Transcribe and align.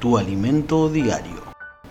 tu 0.00 0.18
alimento 0.18 0.90
diario. 0.90 1.42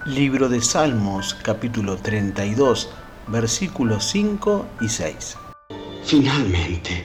Libro 0.05 0.47
de 0.47 0.61
Salmos, 0.61 1.33
capítulo 1.33 1.97
32, 1.97 2.89
versículos 3.27 4.05
5 4.05 4.65
y 4.81 4.89
6. 4.89 5.37
Finalmente, 6.03 7.03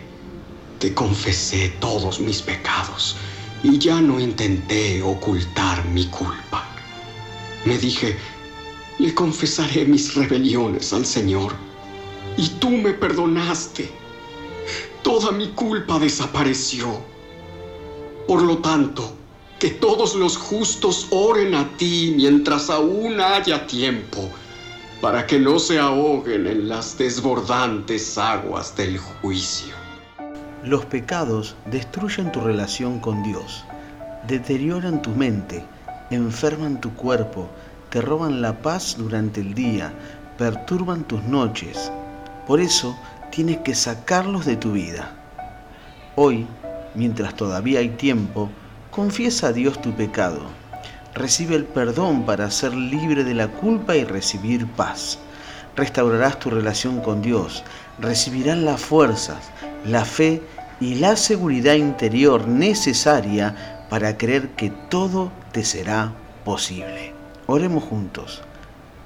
te 0.78 0.92
confesé 0.92 1.70
todos 1.80 2.20
mis 2.20 2.42
pecados 2.42 3.16
y 3.62 3.78
ya 3.78 4.00
no 4.02 4.20
intenté 4.20 5.02
ocultar 5.02 5.86
mi 5.86 6.06
culpa. 6.08 6.68
Me 7.64 7.78
dije, 7.78 8.16
le 8.98 9.14
confesaré 9.14 9.86
mis 9.86 10.14
rebeliones 10.14 10.92
al 10.92 11.06
Señor 11.06 11.54
y 12.36 12.46
tú 12.60 12.68
me 12.68 12.92
perdonaste. 12.92 13.90
Toda 15.02 15.32
mi 15.32 15.48
culpa 15.52 15.98
desapareció. 15.98 17.00
Por 18.26 18.42
lo 18.42 18.58
tanto, 18.58 19.16
que 19.60 19.70
todos 19.70 20.14
los 20.14 20.38
justos 20.38 21.06
oren 21.10 21.54
a 21.54 21.68
ti 21.76 22.14
mientras 22.16 22.70
aún 22.70 23.20
haya 23.20 23.66
tiempo, 23.66 24.30
para 25.02 25.26
que 25.26 25.38
no 25.38 25.58
se 25.58 25.78
ahoguen 25.78 26.46
en 26.46 26.66
las 26.66 26.96
desbordantes 26.96 28.16
aguas 28.16 28.74
del 28.74 28.96
juicio. 28.96 29.74
Los 30.64 30.86
pecados 30.86 31.56
destruyen 31.70 32.32
tu 32.32 32.40
relación 32.40 33.00
con 33.00 33.22
Dios, 33.22 33.64
deterioran 34.26 35.02
tu 35.02 35.10
mente, 35.10 35.62
enferman 36.10 36.80
tu 36.80 36.94
cuerpo, 36.94 37.46
te 37.90 38.00
roban 38.00 38.40
la 38.40 38.62
paz 38.62 38.96
durante 38.98 39.42
el 39.42 39.52
día, 39.52 39.92
perturban 40.38 41.04
tus 41.04 41.22
noches. 41.24 41.92
Por 42.46 42.60
eso 42.60 42.98
tienes 43.30 43.58
que 43.58 43.74
sacarlos 43.74 44.46
de 44.46 44.56
tu 44.56 44.72
vida. 44.72 45.14
Hoy, 46.16 46.46
mientras 46.94 47.36
todavía 47.36 47.80
hay 47.80 47.90
tiempo, 47.90 48.48
Confiesa 48.90 49.46
a 49.46 49.52
Dios 49.52 49.80
tu 49.80 49.92
pecado. 49.92 50.40
Recibe 51.14 51.54
el 51.54 51.64
perdón 51.64 52.24
para 52.24 52.50
ser 52.50 52.74
libre 52.74 53.22
de 53.22 53.34
la 53.34 53.46
culpa 53.46 53.94
y 53.94 54.02
recibir 54.02 54.66
paz. 54.66 55.20
Restaurarás 55.76 56.40
tu 56.40 56.50
relación 56.50 57.00
con 57.00 57.22
Dios. 57.22 57.62
Recibirás 58.00 58.58
las 58.58 58.80
fuerzas, 58.80 59.48
la 59.86 60.04
fe 60.04 60.42
y 60.80 60.96
la 60.96 61.14
seguridad 61.14 61.74
interior 61.74 62.48
necesaria 62.48 63.86
para 63.88 64.18
creer 64.18 64.48
que 64.56 64.70
todo 64.70 65.30
te 65.52 65.64
será 65.64 66.12
posible. 66.44 67.14
Oremos 67.46 67.84
juntos. 67.84 68.42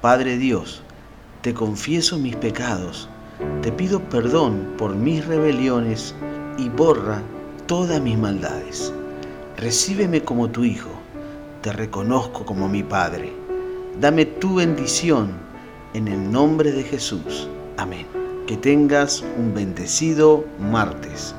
Padre 0.01 0.39
Dios, 0.39 0.81
te 1.41 1.53
confieso 1.53 2.17
mis 2.17 2.35
pecados, 2.35 3.07
te 3.61 3.71
pido 3.71 4.01
perdón 4.09 4.73
por 4.79 4.95
mis 4.95 5.23
rebeliones 5.27 6.15
y 6.57 6.69
borra 6.69 7.21
todas 7.67 8.01
mis 8.01 8.17
maldades 8.17 8.91
recíbeme 9.57 10.21
como 10.21 10.49
tu 10.49 10.63
Hijo, 10.63 10.89
te 11.61 11.71
reconozco 11.71 12.45
como 12.45 12.67
mi 12.67 12.83
Padre. 12.83 13.33
Dame 13.99 14.25
tu 14.25 14.55
bendición 14.55 15.31
en 15.93 16.07
el 16.07 16.31
nombre 16.31 16.71
de 16.71 16.83
Jesús. 16.83 17.47
Amén. 17.77 18.05
Que 18.47 18.57
tengas 18.57 19.23
un 19.37 19.53
bendecido 19.53 20.45
martes. 20.59 21.33